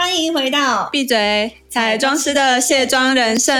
[0.00, 1.52] 欢迎回到闭嘴！
[1.68, 3.54] 彩妆师的卸妆人生。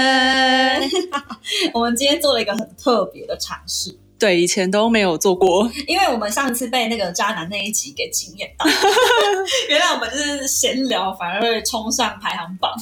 [1.75, 5.71] 我们今天做了一个很特别的尝试，对，以前都没有做过。
[5.87, 8.65] 因为我们上次被那个渣男那一集给惊艳到，
[9.69, 12.73] 原来我们就是闲聊反而会冲上排行榜，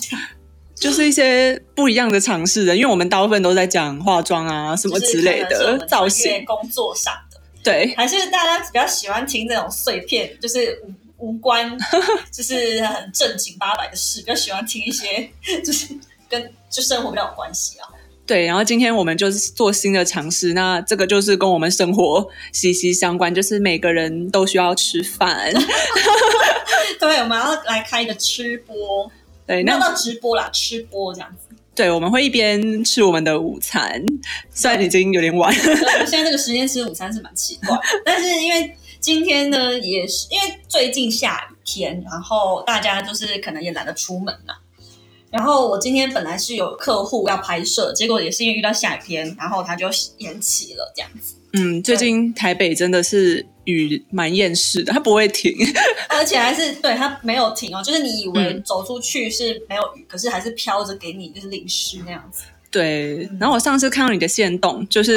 [0.77, 7.41] 就是一些不一样的尝试的，因为我们大部分都在讲化妆啊什么之类的造型、工作上的。
[7.65, 10.81] 对，还是大家比较喜欢听这种碎片，就是
[11.19, 11.77] 无关，
[12.33, 15.29] 就是很正经八百的事，比较喜欢听一些
[15.65, 15.89] 就是
[16.29, 17.89] 跟就生活比较有关系啊。
[18.25, 25.51] 对，然后今天我们就是做新的尝试，那这个就是跟我们生活息息相关，就是每个人都需要吃饭。
[27.01, 29.11] 对，我们要来开一个吃播，
[29.47, 31.57] 对，那到直播啦，吃播这样子。
[31.75, 34.05] 对，我们会一边吃我们的午餐，
[34.53, 35.51] 虽然已经有点晚。
[35.55, 38.77] 现在这个时间吃午餐是蛮奇怪，但是因为。
[39.01, 44.59] 今天呢，也是因为最近下雨天，然后大家就是可能也懒得出门了。
[45.31, 51.35] 然后我今天本来是有客户要拍摄，结果也是因为遇到下雨天，然后他就延期了这样子。
[51.53, 55.55] 嗯，最近台北真的是雨蛮厌世的，它不会停，
[56.09, 57.83] 而且还是对它没有停哦。
[57.83, 62.45] 就是你以为走出去是没有雨，可是还是飘着给你，就是淋湿那样子。
[62.71, 63.29] 对。
[63.39, 65.17] 然后我上次看到你的线动，就是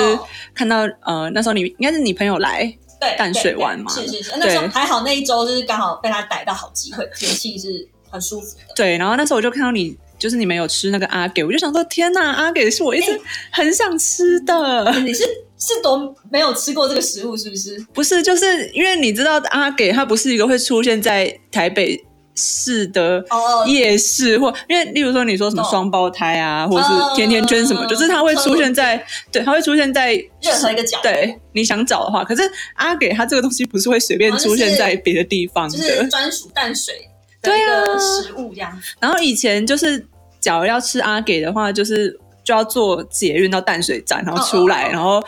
[0.53, 2.73] 看到呃那时候你应该是你朋友来。
[3.01, 8.73] 对淡水湾嘛，是是是，那时候还好那一周就是刚好被他逮到好机会，天气是很舒服的。
[8.75, 13.19] 对，然后那时候我就看到你，就是你们有吃那个阿给，我就想说天呐，阿给是我一直
[13.51, 14.93] 很想吃的。
[14.99, 15.23] 你是
[15.57, 17.83] 是多没有吃过这个食物是不是？
[17.91, 22.05] 不是，就是因为你知道阿给它不是一个会出现在台北。
[22.41, 23.23] 市的
[23.67, 30.97] 夜市，或因为例如说你说什么双胞胎啊，或者是甜甜圈什么，就是它会出现在，对，它会出现在任何一个角。
[31.03, 32.41] 对，你想找的话，可是
[32.75, 36.95] 阿给它这个东西不是会随便出现在别的地方的，专属淡水
[37.41, 38.81] 的一个食物这样。
[38.99, 40.03] 然后以前就是，
[40.39, 45.21] 假如要吃阿给的话，就是就要坐捷运到淡水站，然后出来，然后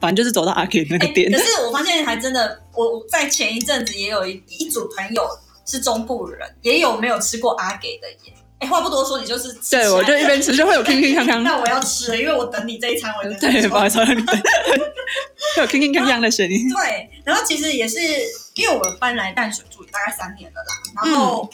[0.00, 1.30] 反正就是走到阿给那个店。
[1.30, 5.22] 可是我发现还真的，我在前一阵子也有一一组朋友。
[5.68, 8.34] 是中部人，也有没有吃过阿给的耶？
[8.58, 11.42] 哎，话不多说，你就是对我就一边吃就会有 铿铿锵锵。
[11.42, 16.68] 那我要吃了，因为我等你这一餐，我 对，不好意思， 会有铿铿锵锵的声音。
[16.70, 18.00] 对，然后其实也是
[18.56, 21.48] 因为我们搬来淡水住大概三年了啦，然后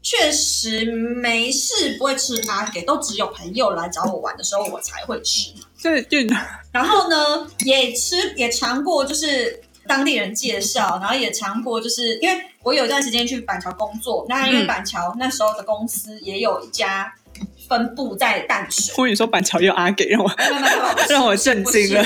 [0.00, 5.50] 确实没事不会吃阿给，都只有朋友来找我玩的时候我才会吃。
[5.82, 6.24] 对对。
[6.70, 12.40] 然后呢，也吃也尝过，就是当地人介绍，然后也尝过，就是因为。
[12.64, 17.12] 我有一段时间去板桥工作，那因为板桥那时候的公司也有一家
[17.68, 18.94] 分布在淡水。
[18.96, 20.30] 我跟你说，板桥有阿给，让我
[21.08, 22.04] 让我震惊了。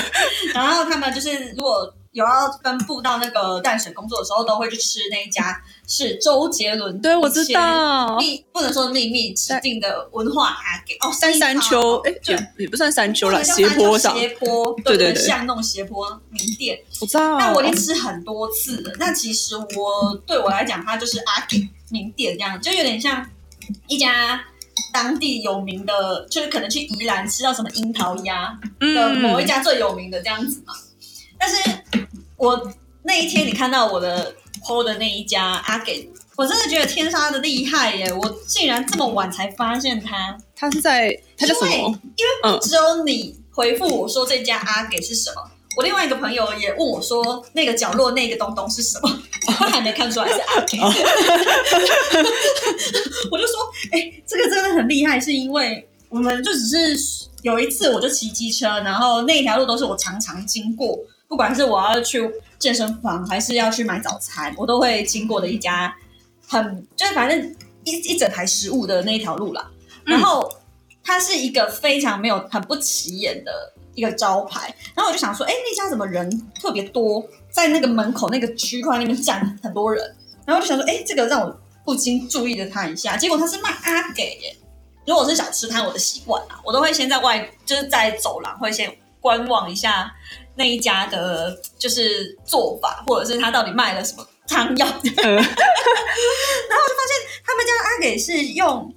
[0.53, 1.93] 然后他们就是如果。
[2.11, 17.37] 有要分布到那个淡水工作的时候，都会去吃那一家，是周杰伦对我知道秘不能说秘密指定的文化阿给哦，三山丘哎，也也不算山丘了，斜坡上斜坡对对对，像那种斜坡名店，我知道。
[17.37, 18.91] 那我已经吃很多次了。
[18.97, 23.23] 那其实我对我来讲，它就是阿给名店这样，就有点像
[23.87, 24.41] 一家
[24.91, 30.73] 当地有名的，就是可能去宜兰吃到什么樱桃鸭的某一家最有名的这样子嘛。
[31.39, 31.55] 但是
[32.35, 32.71] 我
[33.03, 38.13] 那一天你看到我的 PO 的那一家阿给，我真的觉得天杀的厉害耶！
[38.13, 41.99] 我竟然这么晚才发现他，他是在他叫什么？
[42.17, 45.41] 因为只有你回复我说这家阿给是什么，
[45.75, 50.77] 我另外一个朋友也问我说那个角落那个东东是什么，他还没看出来是阿给。
[53.31, 53.55] 我就说，
[53.91, 60.99] 哎，这个真的很厉害，是因为我们就只是有一次我就骑机车，然后那条路都是我常常经过。
[61.29, 62.27] 不管是我要去
[62.57, 65.95] 健身房，还是要去买早餐，我都会经过的一家
[66.47, 69.69] 很就是反正一一整排食物的那一条路啦。
[70.03, 70.51] 然后
[71.03, 73.51] 它是一个非常没有很不起眼的
[73.93, 74.73] 一个招牌。
[74.95, 76.27] 然后我就想说，哎，那家怎么人
[76.59, 80.03] 特别多，在那个门口那个区块那边站很多人。
[80.47, 83.15] 然后我就想说，哎，这个让我不禁注意了他一下。
[83.15, 84.57] 结果他是卖阿给耶。
[85.05, 88.91] 如果是小吃摊，我的习惯啊，我都会先在外，就是在走廊会先。
[89.21, 90.09] 观望一下
[90.59, 94.85] 那一家的，就是做法，或者是他到底卖了什么汤药。
[94.85, 95.41] 然后我就
[96.95, 97.15] 发现
[97.45, 98.93] 他们家阿给是用，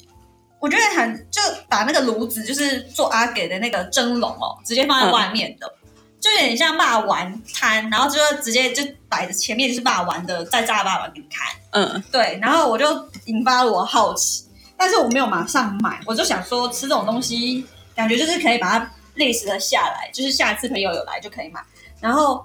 [0.59, 5.73] 我觉得很就把那个炉子，就是做阿给的那个蒸笼哦，直接放在外面的。
[6.21, 11.49] 就有点像霸丸摊，然后就直接就摆着前面就是霸丸的，再炸霸丸给你看。
[11.71, 12.39] 嗯，对。
[12.43, 14.45] 然后我就引发了我好奇，
[14.77, 17.65] 但是我没有马上买，我就想说吃这种东西，
[17.95, 21.61] 感觉就是可以把它历史的下来，就是下次朋友有来就可以买。
[22.01, 22.45] 然后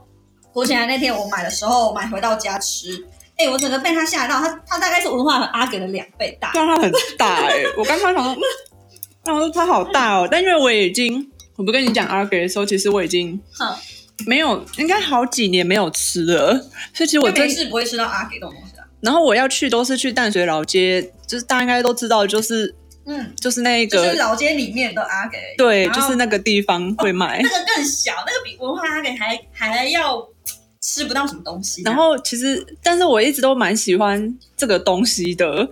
[0.51, 3.05] 果起来那天我买的时候，买回到家吃，
[3.37, 7.63] 哎，我整个被他吓到，他他大概是文化和阿给的两倍大，但它很大哎。
[7.77, 8.41] 我刚刚想说，
[9.25, 11.31] 那我说它好大哦，但因为我已经。
[11.57, 13.41] 我不跟你讲阿给的时候，其实我已经
[14.27, 16.53] 没有，应该好几年没有吃了。
[16.93, 18.85] 所以其实我真是不会吃到阿给这种东西啊。
[19.01, 22.75] 然后我要去都是去淡水老街，就是大家应该都知道，就是
[23.07, 27.41] 嗯，就是那个就是老街里面的阿给，对，就是那个地方会卖。
[27.41, 30.27] 那个更小，那个比文化阿给还还要
[30.81, 31.81] 吃不到什么东西。
[31.83, 35.67] 然后其实，但是我一直都蛮喜欢这个东西的。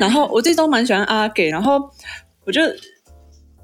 [0.00, 1.80] 然后我一直都蛮喜欢阿给，然后
[2.44, 2.60] 我就。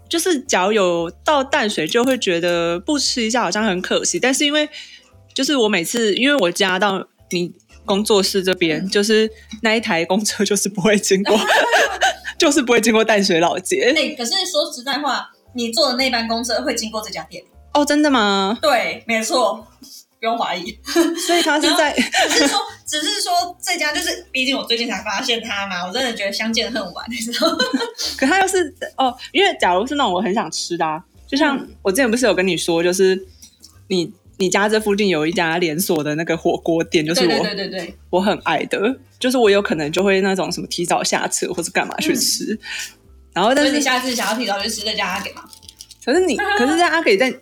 [0.08, 4.20] 就是只要有到淡水，就会觉得不吃一下好像很可惜。
[4.20, 4.68] 但是因为
[5.34, 7.52] 就是我每次因为我家到你
[7.84, 9.28] 工作室这边，就是
[9.62, 11.36] 那一台公车就是不会经过，
[12.38, 13.94] 就是不会经过淡水老街。
[13.96, 17.42] 哎，可是说实在话，你坐的那班公车会经过这家店
[17.74, 17.84] 哦？
[17.84, 18.58] 真的吗？
[18.60, 19.66] 对，没错。
[20.18, 20.76] 不用怀疑，
[21.26, 27.58] 所以他是在，只是说，只是说这家就是，毕竟我最近才发现他嘛，我真的觉得相见恨晚，你知道吗？
[28.16, 33.26] 可他又是哦，因为假如是那种我很想吃的，就像我之前不是有跟你说，就是
[33.88, 42.58] 你你家这附近有一家连锁的那个火锅店，就是我对对对，我很爱的，就是我有可能就会那种什么提早下车或者干嘛去吃，
[43.32, 45.42] 然后但是你下次想要提早去吃这家阿给吗？
[46.04, 47.34] 可是你， 可是这阿给在。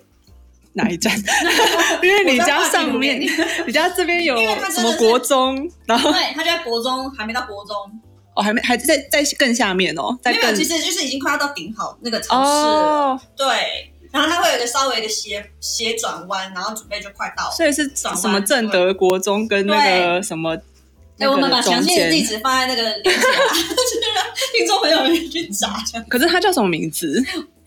[0.76, 1.16] 哪一站？
[2.02, 3.20] 因为你家上面，
[3.64, 4.36] 你家这边有
[4.72, 5.70] 什么国中？
[5.86, 7.76] 然后对，他就在国中，还没到国中
[8.34, 13.16] 哦，还没，还在在更下面哦，在更其实就是已经快要到顶好那个城市了。
[13.36, 17.50] 对，然后它会有一个稍微的斜斜转弯，然后准备就快到了。
[17.50, 19.76] 所以是转什么正德国中跟那
[20.14, 20.56] 个什么？
[21.18, 23.26] 哎，我们把详细的地址放在那个链接
[24.56, 25.68] 听众朋友们去找。
[26.08, 27.20] 可是它叫什么名字？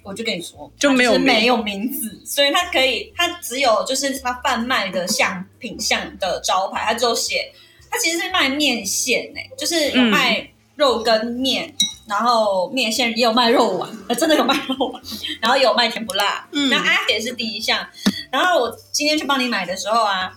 [0.04, 7.52] 我就跟你说，就没有没有名字，所以它可以，它只有就是它贩卖的像品相的招牌，它只有写，
[7.92, 11.74] 它其实是卖面线诶，就是有卖肉跟面，
[12.07, 15.01] 然后面线也有卖肉丸，呃， 真的有卖肉丸，
[15.42, 17.86] 然后有卖甜不辣，嗯那阿姐是第一项，
[18.31, 20.33] 然后我今天去帮你买的时候啊，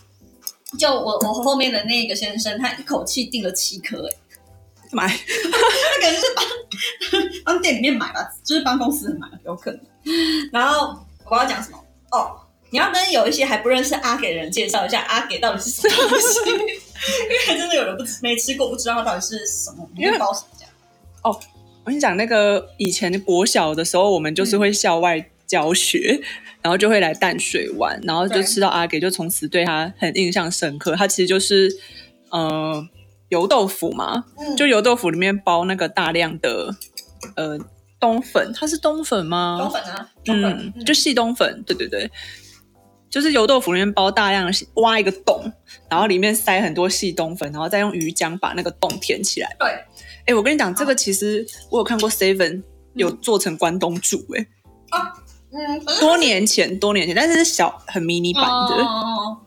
[0.78, 4.16] 就我我后面的那个先生，他一口气订了七颗诶。
[4.92, 6.44] 买， 他可能是帮
[7.44, 9.80] 帮店里面买吧，就是帮公司买，有可能。
[10.52, 10.96] 然后
[11.30, 11.78] 我要讲什么？
[12.10, 12.36] 哦，
[12.70, 20.72] 你要跟有一些还不认识阿给的人介绍一下阿给到底是什么东西，因为还真的有人不没吃过，不知道它到底是什么面包什么这样。
[21.22, 21.40] 哦，
[21.84, 26.20] 我跟你讲，那个以前国小的时候，我们就是会校外教学，
[26.62, 30.94] 然后就会来淡水玩，然后就吃到阿给，就从此对他很印象深刻。
[30.94, 31.70] 他其实就是，
[32.30, 32.88] 呃。
[33.30, 34.24] 油豆腐嘛，
[34.56, 36.74] 就油豆腐里面包那个大量的
[37.36, 37.56] 呃
[38.00, 39.56] 冬粉，它是冬粉吗？
[39.56, 42.10] 冬粉啊，嗯，就细冬粉，对对对，
[43.08, 45.52] 就是油豆腐里面包大量的挖一个洞，
[45.88, 49.54] 然后里面塞很多细冬粉，然后再用鱼浆把那个洞填起来。
[49.60, 49.84] 对，
[50.26, 52.62] 哎，我跟你讲，这个其实我有看过 Seven
[52.94, 54.46] 有做成关东煮，哎，
[54.90, 55.12] 啊，
[55.52, 58.84] 嗯，多年前，多年前，但是是小很迷你版的。
[58.84, 59.38] 哦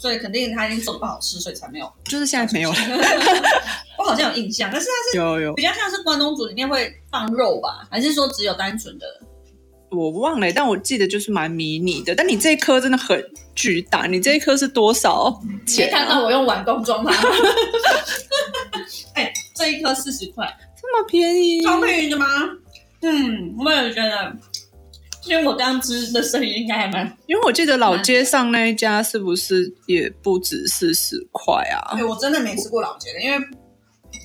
[0.00, 1.92] 所以肯定他已经做的不好吃，所以才没有。
[2.04, 2.76] 就是现在没有了。
[3.98, 9.06] 我好像有印象，但是它是有有比较像是关东煮里面会放肉吧，还是说只有单纯的？
[9.90, 12.14] 我忘了，但我记得就是蛮迷你的。
[12.14, 13.22] 但你这一颗真的很
[13.54, 15.90] 巨大，你这一颗是多少钱？
[15.90, 17.12] 看到我用碗公装它。
[19.14, 20.46] 哎，这一颗四十块，
[20.80, 21.62] 这么便宜？
[21.62, 22.26] 超便宜的吗？
[23.02, 24.36] 嗯，我也觉得。
[25.26, 31.94] 因为我当时的声音应该还蛮，因为我记得老街上那一家是不是也不止四十块啊？
[31.94, 33.36] 对，我真的没吃过老街的，因为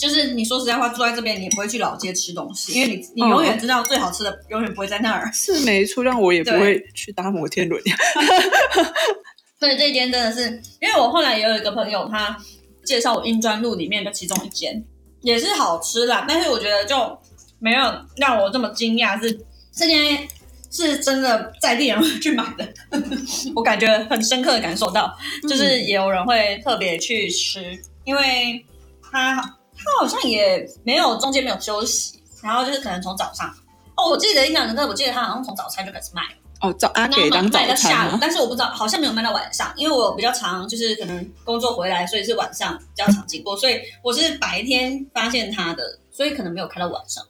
[0.03, 5.31] 就是你说实在话，住在这边你也不会去老街吃东西，因为你你永远知道最好吃的永远不会在那儿。
[5.31, 7.81] 是没错，让我也不会去搭摩天轮。
[9.57, 10.49] 对，这一间真的是，
[10.81, 12.37] 因为我后来也有一个朋友，他
[12.83, 14.83] 介绍我英专路里面的其中一间，
[15.21, 17.17] 也是好吃啦，但是我觉得就
[17.59, 17.79] 没有
[18.17, 19.31] 让我这么惊讶，是
[19.73, 20.27] 这间。
[20.75, 22.67] 是真的在地人会去买的，
[23.55, 25.15] 我感觉很深刻的感受到，
[25.47, 28.65] 就是也有人会特别去吃，因为
[29.11, 33.53] 他他好像也没有中间没有休息，然后就是可能从早上
[33.95, 36.21] 哦，我记得印象深刻，我记得他好像从早餐就开始卖。
[36.61, 47.21] 哦，早阿给当早餐但是我不知道，好像没有卖到晚上，因为我比较长，就是可能工作回来，所以是晚上比较常经过，所以我是白天发现他的，所以可能没有开到晚上。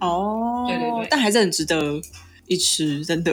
[0.00, 1.98] 哦，对对对，但还是很值得
[2.46, 3.32] 一吃，真的，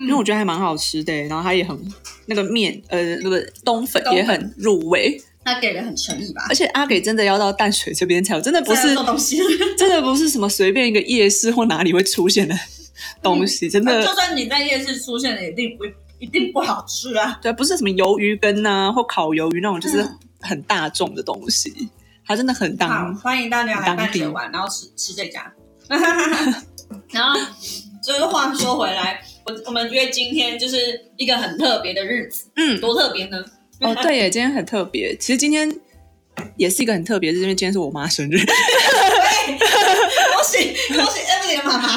[0.00, 1.78] 因为我觉得还蛮好吃的，然后它也很
[2.26, 5.22] 那个面，呃，那个冬粉也很入味。
[5.44, 9.38] 他给的很诚意吧，而且阿给真的要到淡水这边才有，真的不是东西，
[9.76, 12.54] 真的不是什么随便一个夜市或哪里会出现的
[13.22, 14.04] 东西，真的。
[14.04, 15.84] 就算你在夜市出现了，一定不
[16.18, 17.38] 一定不好吃啊。
[17.42, 20.06] 对，不是什么鱿鱼羹啊或烤鱿鱼那种，就是
[20.40, 21.72] 很大众的东西，
[22.26, 23.14] 它真的很当。
[23.16, 25.50] 欢迎大家来淡水玩，然后吃吃这家。
[27.10, 27.40] 然后，
[28.04, 30.76] 就是话说回来，我我们约今天就是
[31.16, 33.42] 一个很特别的日子，嗯，多特别呢。
[33.88, 35.16] 哦，对耶，今天很特别。
[35.16, 35.74] 其实今天
[36.56, 38.36] 也是一个很特别，是因为今天是我妈生日。
[38.36, 38.46] 恭
[40.44, 41.96] 喜恭喜 Emily 的妈妈！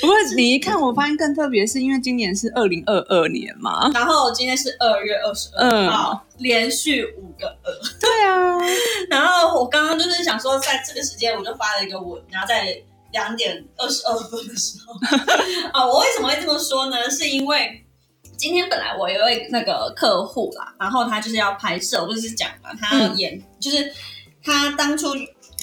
[0.00, 3.88] 不过你一看，我发现更特别，是因为今年是二零二二年嘛。
[3.94, 7.72] 然后今天是二月二十二号，连续五个二。
[8.00, 8.58] 对啊。
[9.08, 12.76] 然后我刚刚就是想说，在这个时间我就发了一个文，然后在
[13.12, 14.94] 两点二十二分的时候，
[15.72, 17.08] 啊，我为什么会这么说呢？
[17.08, 17.82] 是因为。
[18.36, 23.90] 今天本来我有位那个客户啦，然后他就是要拍摄，我不是讲嘛，他演，就是
[24.42, 25.08] 他当初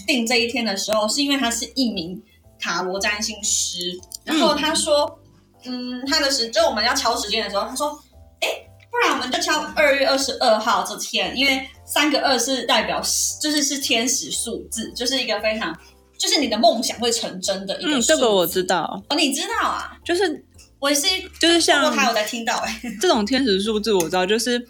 [0.07, 2.21] 定这一天的时候，是因为他是一名
[2.59, 5.19] 塔罗占星师，然后他说，
[5.65, 7.97] 嗯，他的时就我们要敲时间的时候，他说，
[8.41, 8.49] 哎，
[8.89, 12.99] 不然我们就敲二月二十二号这天，因为三个二是代表
[13.39, 15.77] 就是是天使数字，就是一个非常
[16.17, 17.97] 就是你的梦想会成真的一个。
[17.97, 19.03] 嗯，这个我知道。
[19.09, 19.95] 哦，你知道啊？
[20.03, 20.43] 就是。
[20.83, 21.07] 我是
[21.39, 24.61] 就是像他有在听到哎，这种天使数字我知道，就是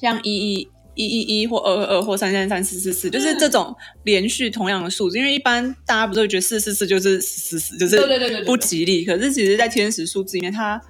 [0.00, 5.18] 像一一一一一或二二二或三三三四四四，就是这种连续同样的数字。
[5.18, 10.80] 因为一般大家不都会觉得四四四就是死死就是对对对对不吉利，可是其实，在天使数字里面，它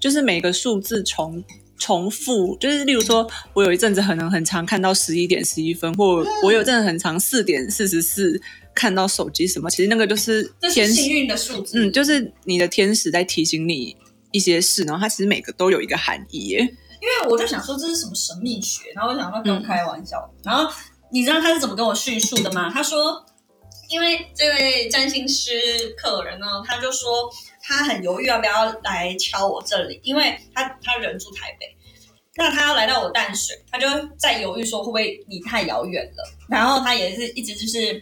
[0.00, 1.44] 就是每个数字重
[1.78, 8.40] 重复，就是例如说，我有一阵子可能很常看到十一点十一分，或我有阵子很常四点四十四。
[8.74, 13.96] 看到手机什么，其实那个就是天幸运的数字，嗯，就是你的天使在提醒你
[14.30, 16.60] 一些事，然后它其实每个都有一个含义耶。
[16.60, 20.72] 因为我就想说这是什么神秘学，然后我想说跟我开玩笑，然后
[21.10, 22.70] 你知道他是怎么跟我叙述的吗？
[22.72, 23.26] 他说，
[23.90, 25.50] 因为这位占星师
[25.96, 27.28] 客人呢，他就说
[27.68, 31.76] 他很犹豫要不要来敲我这里，因为他他人住台北，
[32.36, 38.00] 那他要来到我淡水，他就在犹豫说会不会离太遥远了，然后他也是一直就是。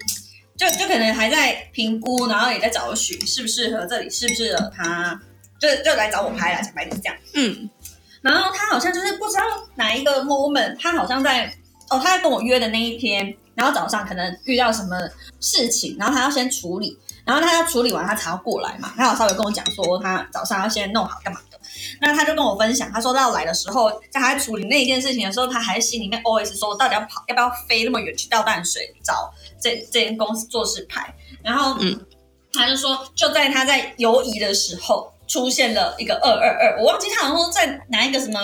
[0.58, 5.20] 就就可能还在评估，然后也在找寻适不适合这里，适不适合他，
[5.60, 7.16] 就就来找我拍了，讲白点这样。
[7.34, 7.68] 嗯，
[8.22, 9.42] 然后他好像就是不知道
[9.74, 11.44] 哪一个 moment，他好像在
[11.90, 14.98] 哦，他在跟我约的那一天，然后早上可能遇到什么
[15.40, 18.90] 事情，然后他要先处理，然后他要处理完他才要过来嘛。
[18.96, 21.60] 他有稍微跟我讲说，他早上要先弄好干嘛的。
[22.00, 29.30] 那他就跟我分享，他说到来的时候，在他处理那一件事情的时候，他还心里面 always 说，到底要跑，要不要飞那么远去倒淡水找。
[29.60, 31.98] 这这间公司做事牌，然后嗯，
[32.52, 38.40] 他就说就在他在犹疑的时候，出现了一个二二二，我忘记他好像说在哪一个什么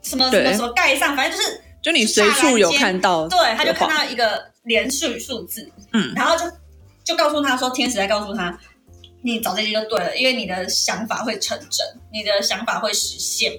[0.00, 6.44] 什么什么什么盖上，反正就是就你随处有看到，对，他就看到一个连续数字，嗯，然后就
[7.04, 8.58] 就告诉他说，天使在告诉他，
[9.22, 13.52] 你找这些就对了，因为你的想法会成真，你的想法会实现。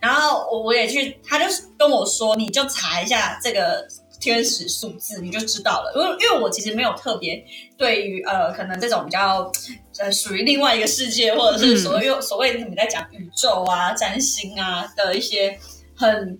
[0.00, 1.44] 然后我我也去，他就
[1.78, 3.86] 跟我说，你就查一下这个。
[4.20, 7.40] 天使数字你就知道了，因为因为我其实没有特别
[7.76, 9.48] 对于呃可能这种比较
[9.96, 15.56] 呃属于另外一个世界，或者是所谓所谓你在讲宇宙啊、占星啊的一些
[15.94, 16.36] 很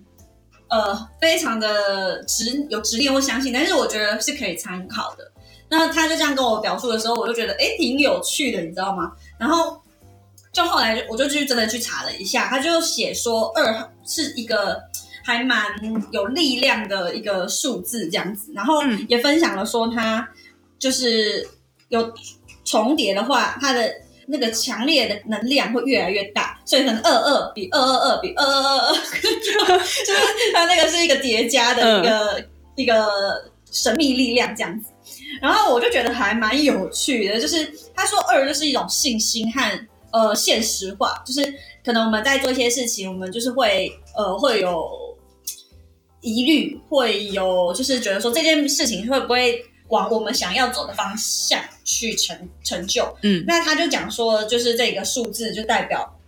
[0.67, 5.31] 呃非常的执有执念或相信，但是我觉得是可以参考的。
[5.69, 9.11] 那他就这样跟我表述的时候，我就觉得哎挺有趣的，你知道吗？
[9.37, 9.81] 然后
[10.51, 14.81] 就后来我就去真的去查了一下，他就写说二是一个。
[15.21, 15.63] 还蛮
[16.11, 20.27] 有力量的一个数字，这样子，然后也分享了说，他
[20.79, 21.47] 就是
[21.89, 22.11] 有
[22.65, 23.93] 重叠的话，他的
[24.25, 32.45] 那个强烈的能量会越来越大，所以可能二二比二二二比二二二二， 就是它那个是一个叠加的一个
[32.75, 34.89] 一个神秘力量这样子。
[35.41, 45.07] 然后我就觉得还蛮有趣的，就是他说二就是一种信心和呃现实化，就是可能我们在做一些事情，我们就是会呃会有。
[46.21, 53.15] 疑虑会有，就是觉得说这件事情会不会往我们想要走的方向去成成就？
[53.21, 56.19] 嗯，那他就讲说，就是这个数字就代表，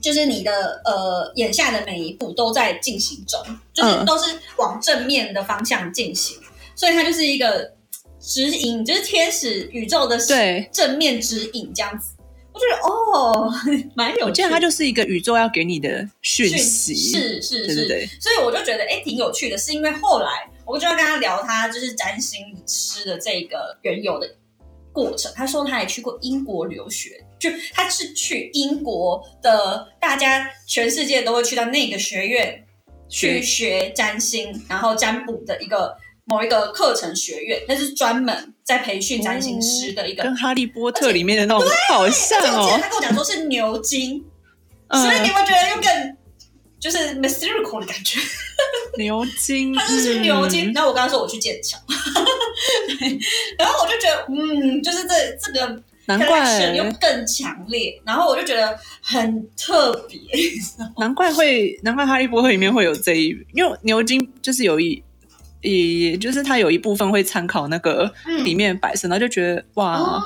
[0.00, 3.38] 就是你的呃眼下的每一步都在进行中，
[3.74, 6.38] 就是都是往正面的方向进行，
[6.78, 7.74] 所以它就是一个
[8.20, 12.14] 指引，就是天使宇宙的对正面指引这样子。
[12.52, 13.52] 我觉得哦，
[13.96, 14.26] 蛮有。
[14.26, 18.06] 我记得它就是一个宇宙要给你的讯息，是是是，对对。
[18.20, 24.32] 所以我就觉得哎，挺有趣的，是因为后来我就要跟他聊他就是占星师的这个原有的
[24.92, 25.32] 过程。
[25.34, 32.64] 他说他也去过英国留学，就他是去英国的，大家全世界都会去到那个学院
[33.08, 35.96] 去学占星，然后占卜的一个。
[36.28, 42.78] 某一个课程学院，那是专门在培训占星师的一个，跟《哈利波特》里面的那种好像哦。
[42.80, 44.22] 他跟我讲说是牛津，
[44.92, 46.16] 所以你会觉得又更
[46.78, 48.20] 就是 mystical 的感觉。
[48.98, 50.70] 牛津，他就是牛津。
[50.74, 51.78] 然后我刚刚说我去剑桥，
[53.58, 60.20] 然后我就觉得，嗯，就是这这个难怪又更强烈，然后我就觉得很特别。
[60.98, 65.02] 难怪会，难怪《哈利波特》里面会有这一，因为牛津就是有一。
[65.60, 68.10] 也就是他有一部分会参考那个
[68.44, 70.22] 里面摆设，然后就觉得哇，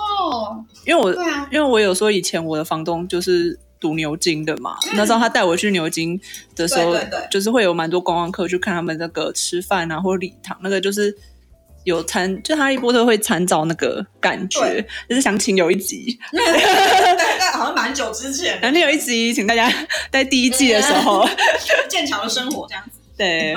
[0.86, 1.12] 因为我
[1.50, 6.20] 因为我有说以前我的房东就是读牛津的嘛，那时候他带我去牛津
[6.54, 6.94] 的时候，
[7.30, 11.16] 就是会有蛮多观光客去看他们那个吃饭啊或礼堂，那个就是
[11.84, 19.72] 有参就哈利波特会参照那个感觉，就是想请有一集， 对，好像蛮久之前， 反正有一集请大家
[20.12, 21.26] 在第一季的时候，
[21.88, 23.01] 剑桥的生活这样子。
[23.16, 23.54] 对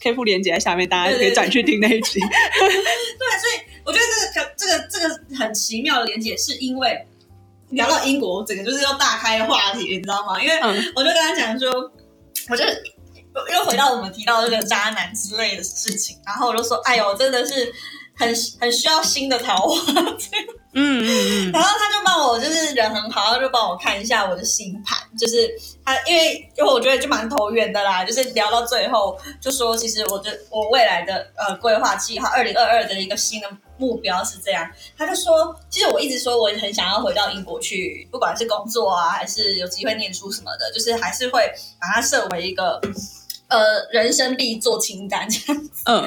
[0.00, 2.20] ，K 铺连接在下面，大家可以转去听那一集。
[2.20, 7.06] 对，所以我觉得这个这个这个很奇妙的连接，是因为
[7.70, 10.42] 聊到英国，整个就是要大开话题，你知道吗？
[10.42, 10.56] 因为
[10.94, 11.70] 我就跟他讲说，
[12.48, 17.74] 我就又回到我们提到这个渣男之类的事情，然后我就说，哎呦，真的是。
[18.16, 20.02] 很很需要新的桃花，
[20.72, 25.48] 嗯嗯嗯，然后他就帮我，就是人很好，他就帮我看一下我的星盘，就是
[25.84, 41.42] 他，因为因为我觉得就蛮投缘的啦，就是聊到最后就说，其实我的我未来的呃规划计划，二零二二的一个新的目标是这样，他就说，其实我一直说我很想要回到英国去，不管是工作啊，还是有机会念书什么的，就是还是会
[41.78, 42.80] 把它设为一个。
[43.48, 45.82] 呃，人生必做清单这样子。
[45.86, 46.04] 嗯，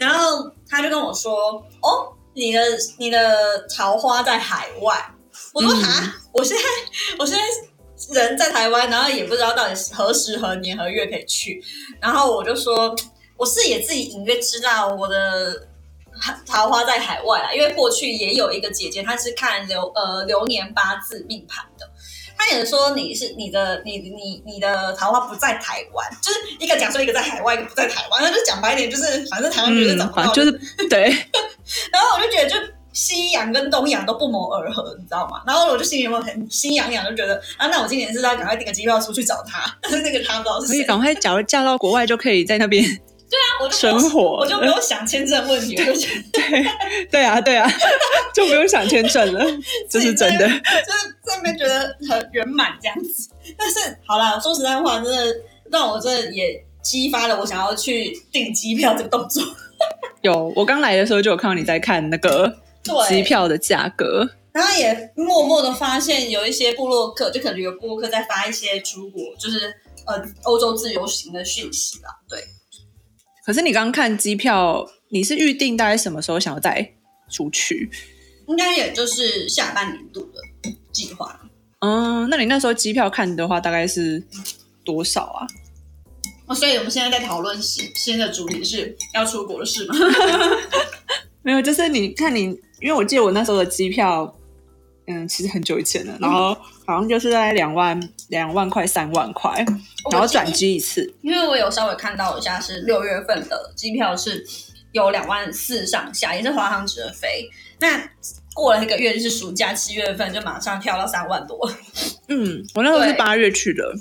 [0.00, 2.60] 然后他就跟我说：“哦，你的
[2.98, 5.14] 你的桃花在海外。”
[5.54, 6.62] 我说：“啊，我现在
[7.18, 11.62] 我现在人在台湾，然后也不知道到底何时何年何月可以去。”
[12.00, 12.94] 然后我就说
[13.38, 15.68] ：“我是也自己隐约知道我的
[16.44, 21.88] 桃花在海外啊，因为过去也有一个姐姐，她是看流呃流年八字命盘的。”
[22.40, 30.52] 他也说你是你的你你你的桃花不在台湾，就是一个讲说一个在海外，一个不在台湾，那就讲白点，就是反正台湾女是找不到，就是
[30.88, 31.02] 对。
[31.92, 32.56] 然后我就觉得，就
[32.94, 35.42] 西洋跟东洋都不谋而合，你知道吗？
[35.46, 42.82] 然后我就心里有没有很心痒痒，就觉得啊，那我今年是要赶快订个机票出去找他，但 是那个他不知道是谁，赶快假如嫁到国外就可以在那边。
[43.30, 46.66] 对啊，我就生活，我就不用想签证问题， 我就觉得对
[47.12, 47.70] 对啊对啊，
[48.34, 49.46] 就不用想签证了，
[49.88, 50.54] 这是真的，就
[50.92, 51.14] 是
[51.56, 53.30] 觉得很圆满这样子。
[53.56, 55.34] 但是好啦，说实在话，真的
[55.70, 59.42] 让我真的也激发了我想要去订机票这个动作。
[60.22, 62.60] 有，我刚来的时候就有看到你在看那个
[63.08, 69.74] 机票的价格，然后也默默的发现有一些部落客，就可能有部落客在发一些出国，就是
[70.06, 72.38] 呃欧洲自由行的讯息啦，对。
[73.44, 76.92] 可是你刚刚看机票，你是预定大概什么时候想要再
[77.30, 77.90] 出去？
[78.48, 80.40] 应该也就是下半年度的
[80.92, 81.40] 计划。
[81.80, 84.22] 嗯，那你那时候机票看的话，大概是
[84.84, 85.46] 多少啊？
[86.46, 89.94] 哦，所以我们现在在讨论新新的主题是要出国的事吗？
[91.42, 92.42] 没有，就是你看你，
[92.80, 94.36] 因为我记得我那时候的机票，
[95.06, 96.54] 嗯，其实很久以前了，然后
[96.86, 97.98] 好像就是在两万
[98.28, 99.64] 两万块三万块。
[100.10, 104.44] 然后转机一次，因为我有稍微看到一下，是六月份的机票是
[104.92, 107.48] 有两万四上下，也是华航直飞。
[107.80, 108.10] 那
[108.54, 111.58] 过了一个月就是暑假，七月份就马上跳到三万多。
[112.28, 113.92] 嗯，我那时候是八月去的，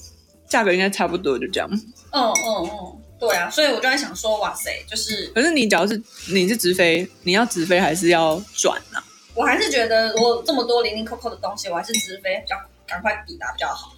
[0.47, 1.69] 价格应该差不多，就这样。
[2.11, 9.01] 嗯嗯嗯，对啊，所以我就在想说，哇塞，就是，可是你只要是你是直飞，你要直飞还是要转呢？
[9.35, 13.93] 我还是觉得我这么多零零扣扣的东西，我还是直飞比较赶快抵达比较好。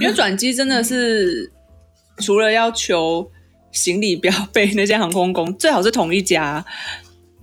[0.00, 1.52] 因为转机真的是
[2.18, 3.28] 除了要求
[3.72, 6.64] 行李不要被那些航空公最好是同一家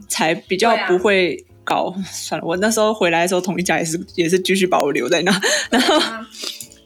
[0.08, 1.94] 才比较不会搞。
[2.12, 5.42] 算了，我那时候回来的时候，同一家也是也是继续把我留在那。
[5.70, 6.00] 然后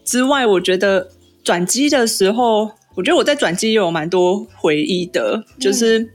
[0.04, 1.10] 之外，我觉得
[1.43, 5.43] 转机的时候，我觉得我在转机也有蛮多回忆的。
[5.60, 6.13] 就是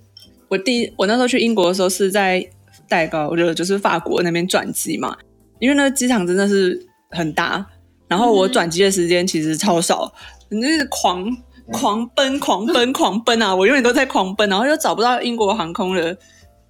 [0.49, 2.45] 我第我那时候去英国的时候是在
[2.89, 5.17] 代高，我觉得就是法国那边转机嘛，
[5.59, 7.67] 因为那个机场真的是很大。
[8.09, 10.13] 然后我转机的时间其实超少，
[10.49, 11.25] 那是狂
[11.71, 13.55] 狂奔、狂奔、狂奔啊！
[13.55, 16.19] 我永远都在狂奔，然后又找不到英国航空的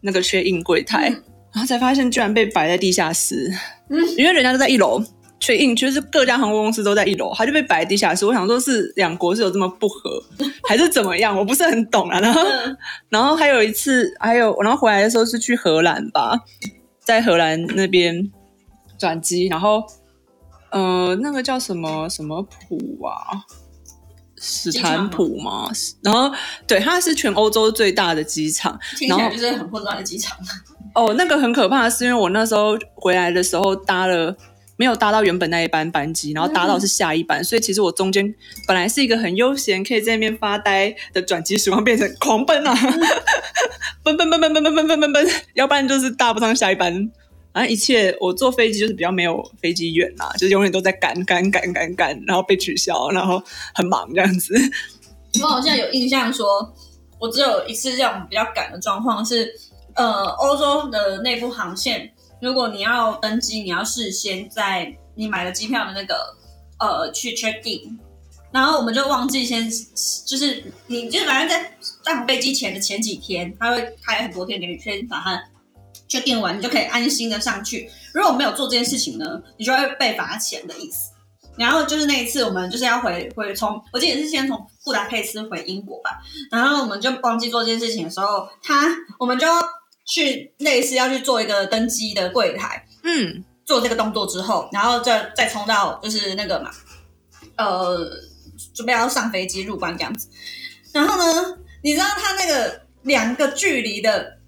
[0.01, 1.09] 那个缺印柜台，
[1.53, 3.53] 然后才发现居然被摆在地下室，
[3.89, 5.03] 嗯，因为人家都在一楼，
[5.39, 8.25] 确印就是各家航空公司都在一楼，他就被摆地下室。
[8.27, 10.23] 我想说，是两国是有这么不和，
[10.69, 11.37] 还是怎么样？
[11.37, 12.21] 我不是很懂啊。
[12.21, 12.43] 然后，
[13.09, 16.39] 然后还有一次，还有然后回来的时候是去荷兰吧，
[17.01, 18.31] 在荷兰那边
[18.99, 19.83] 转机，然后
[20.71, 23.43] 呃，那个叫什么什么普啊，
[24.41, 25.71] 史坦普吗？
[26.03, 26.33] 然后
[26.67, 30.37] 对，它是全欧洲最大的机场，听起来就是很混乱的机场。
[30.95, 34.35] 哦，那个很可怕，是因为我那时候回来的时候搭了。
[34.77, 38.35] 没有搭到原本那一班班机，然后搭到是下一班，所以其实我中间
[38.67, 42.75] 本来是一个很悠闲，可以在那边发呆的转机时光，变成狂奔啊，
[44.03, 47.11] 奔奔奔奔奔奔奔奔奔奔，要不然就是搭不上下一班。
[47.53, 53.43] 反正一切我坐飞机就是比较没有飞机远啊，就是永远都在赶赶赶赶赶，然后被取消，然后
[53.75, 54.55] 很忙这样子。
[55.43, 56.73] 我好像有印象说，
[57.19, 59.53] 我只有一次这种比较赶的状况是，
[59.95, 62.13] 呃，欧洲的内部航线。
[62.41, 66.15] 如果你要登机，你要事先在你买的机票的那个
[66.79, 67.99] 呃去 check in，
[68.51, 69.71] 然后我们就忘记先，
[70.27, 75.43] 就是你就反正在上飞机前的前几天，他会开很多天给你先把它
[76.11, 77.89] check in 完，你就可以安心的上去。
[78.13, 81.13] 如果没有做这件事情呢，你就会被罚钱的意思。
[81.57, 86.21] 然后就是那一次，我们就是要回回从，我记得是先从布达佩斯回英国吧，
[86.51, 88.87] 然后我们就忘记做这件事情的时候，他
[89.19, 89.47] 我们就。
[90.07, 96.71] 去类似要去做一个登机的柜台，嗯，做这个动作之后，然后再再冲到就是那个嘛，
[97.57, 98.11] 呃，
[98.75, 100.29] 准备要上飞机入关这样子。
[100.93, 104.40] 然后呢，你知道他那个两个距离的，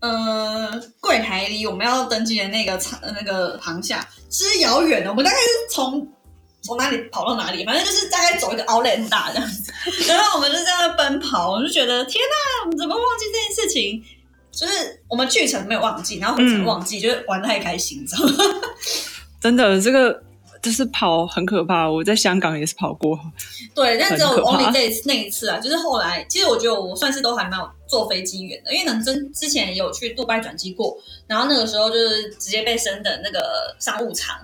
[0.00, 6.06] 呃，柜台离我们要登记的那个场那个航厦之遥远的，我们大概是从
[6.62, 9.72] 从哪里跑到哪里，反正就是大概走一个 Outlet 大这样子。
[10.08, 14.02] 然后我们就在那奔跑，我就觉得天哪，怎么忘记这件事情？
[14.52, 18.44] 就是我们去程没有忘记，然后回程忘记，就是玩的太开心，你知道吗？
[19.38, 20.22] 真的，这个
[20.66, 21.88] 就是跑很可怕。
[21.88, 23.16] 我在香港也是跑过，
[23.72, 25.60] 对，但只有 only 这那一次啊。
[25.60, 30.98] 就是后来，其实我觉得我算是都还蛮有坐飞机缘的，因为可能真之前也有去杜拜转机过，
[31.28, 34.36] 然后那个时候就是直接被升的那个商务舱。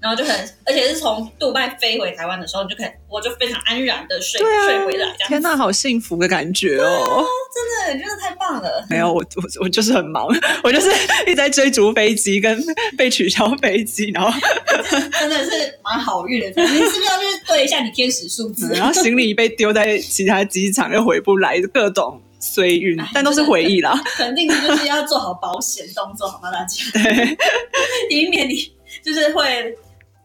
[0.00, 0.34] 然后就很，
[0.64, 5.14] 而且是从杜拜飞回台湾的时候，你就可以，我就非常安然的睡睡回来。
[5.28, 7.24] 天哪，好幸福的感觉哦！
[7.86, 8.86] 真的，真的太棒了。
[8.88, 10.26] 没有，我我我就是很忙，
[10.64, 10.88] 我就是
[11.26, 12.58] 一直在追逐飞机跟
[12.96, 14.30] 被取消飞机，然后
[15.20, 16.62] 真的是蛮好运的。
[16.62, 18.72] 你是不是要去对一下你天使数字？
[18.72, 24.00] 然后行李被丢在其他机场又回不来，各种随运，但都是回忆啦。
[24.16, 26.84] 肯定就是要做好保险动作，好吗，大家？
[27.04, 27.36] 对，
[28.08, 28.72] 以免你
[29.04, 29.76] 就是会。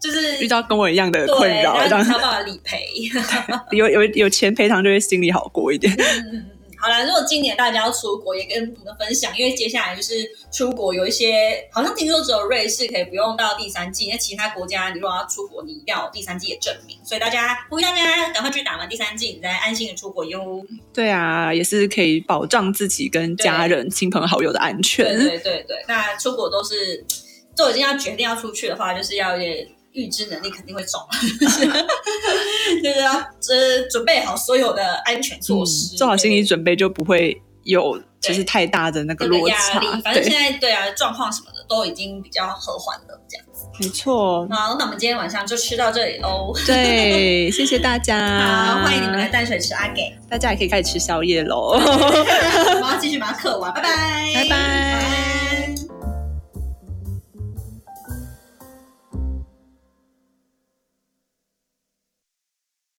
[0.06, 2.88] 就是遇到跟我一样的困扰，然后想办法理赔，
[3.72, 5.94] 有有有钱赔偿就会心里好过一点。
[5.94, 6.46] 嗯嗯嗯
[6.78, 10.14] 好了，如果今年大家要出国，也跟你们分享，因为接下来就是
[10.52, 16.96] 出国有一些，好像听说只有瑞士可以不用到第三季，那其他国家你如果要出国，你一定要有第三季的证明。
[17.04, 20.64] 所以大家呼吁大家赶快去打完第三季，你再安心的出国哟。
[20.94, 25.06] 对啊，也是可以保障自己跟家人、亲朋好友的安全。
[25.06, 27.04] 对对对对，那出国都是
[27.56, 29.68] 都已经要决定要出去的话，就是要也。
[29.96, 31.02] 预知能力肯定会重，
[32.84, 39.80] 就是要呃准备好所有的安全措施，做好心理准备，就不会有就是太大的那个落差。
[40.04, 43.66] 反正现在对啊，状况什么的都已经比较和缓了，这样子。
[43.80, 44.48] 没错。
[44.52, 46.54] 好，那我们今天晚上就吃到这里喽。
[46.66, 48.18] 对，谢谢大家。
[48.20, 50.14] 好，欢迎你们来淡水吃阿给。
[50.30, 51.72] 大家也可以开始吃宵夜喽。
[51.80, 55.85] 我们要继续把它刻完，拜拜，拜拜。